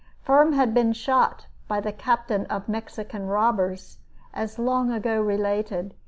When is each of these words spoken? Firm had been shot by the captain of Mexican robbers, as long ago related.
Firm 0.23 0.53
had 0.53 0.73
been 0.73 0.93
shot 0.93 1.45
by 1.67 1.79
the 1.79 1.91
captain 1.91 2.47
of 2.47 2.67
Mexican 2.67 3.27
robbers, 3.27 3.99
as 4.33 4.57
long 4.57 4.91
ago 4.91 5.21
related. 5.21 5.93